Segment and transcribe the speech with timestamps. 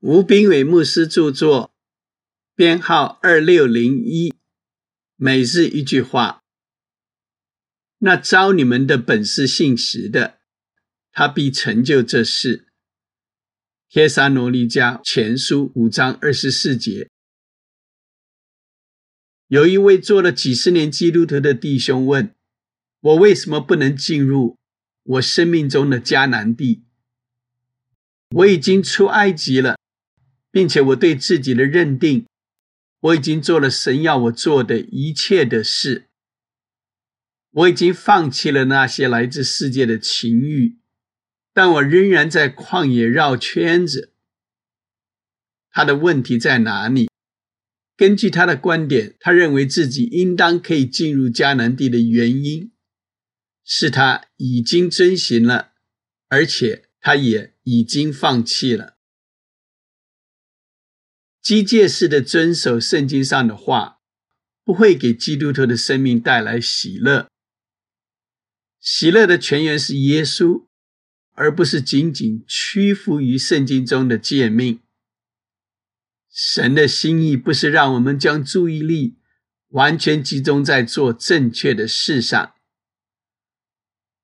[0.00, 1.74] 吴斌伟牧师著作，
[2.54, 4.34] 编号二六零一。
[5.16, 6.42] 每日一句话：
[7.98, 10.38] 那招你们的本是信实的，
[11.12, 12.68] 他必成就这事。
[13.90, 17.10] 帖撒罗尼迦前书五章二十四节。
[19.48, 22.34] 有一位做了几十年基督徒的弟兄问
[23.00, 24.56] 我：为什么不能进入
[25.02, 26.84] 我生命中的迦南地？
[28.30, 29.78] 我已经出埃及了。
[30.50, 32.26] 并且我对自己的认定，
[33.00, 36.08] 我已经做了神要我做的一切的事。
[37.52, 40.78] 我已经放弃了那些来自世界的情欲，
[41.52, 44.12] 但我仍然在旷野绕圈子。
[45.70, 47.08] 他的问题在哪里？
[47.96, 52.72] 根据他的观点，他认为自己应当可以进入迦南地的原因，
[53.64, 55.72] 是他已经遵行了，
[56.28, 58.96] 而且他也已经放弃了。
[61.42, 63.98] 机械式的遵守圣经上的话，
[64.62, 67.28] 不会给基督徒的生命带来喜乐。
[68.78, 70.66] 喜乐的泉源是耶稣，
[71.32, 74.80] 而不是仅仅屈服于圣经中的诫命。
[76.30, 79.16] 神的心意不是让我们将注意力
[79.68, 82.54] 完全集中在做正确的事上，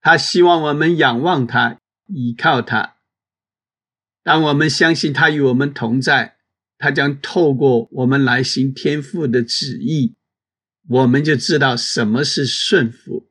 [0.00, 1.78] 他希望我们仰望他，
[2.08, 2.96] 依靠他。
[4.22, 6.33] 当我们相信他与我们同在。
[6.84, 10.16] 他将透过我们来行天父的旨意，
[10.86, 13.30] 我们就知道什么是顺服。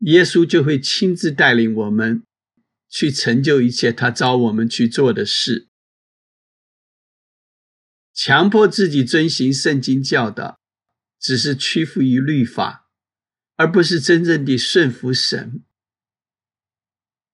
[0.00, 2.22] 耶稣就会亲自带领我们
[2.86, 5.70] 去成就一切他召我们去做的事。
[8.12, 10.60] 强迫自己遵行圣经教导，
[11.18, 12.90] 只是屈服于律法，
[13.56, 15.62] 而不是真正的顺服神。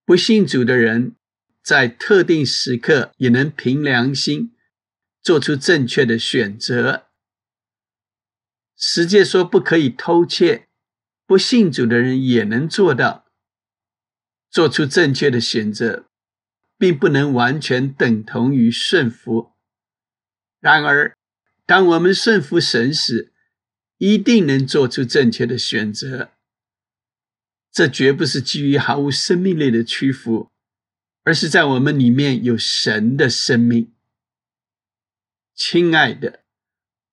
[0.05, 1.17] 不信主的人，
[1.61, 4.55] 在特定时刻也能凭良心。
[5.21, 7.07] 做出正确的选择。
[8.75, 10.69] 世界说不可以偷窃，
[11.25, 13.25] 不信主的人也能做到。
[14.49, 16.07] 做出正确的选择，
[16.77, 19.51] 并不能完全等同于顺服。
[20.59, 21.15] 然而，
[21.65, 23.31] 当我们顺服神时，
[23.97, 26.31] 一定能做出正确的选择。
[27.71, 30.49] 这绝不是基于毫无生命力的屈服，
[31.23, 33.93] 而是在我们里面有神的生命。
[35.61, 36.45] 亲爱的，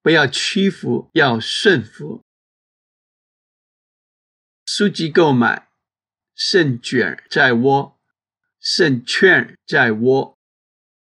[0.03, 2.23] 不要屈服，要顺服。
[4.65, 5.69] 书籍购买，
[6.37, 8.01] 胜券在握，
[8.61, 10.36] 胜券在握。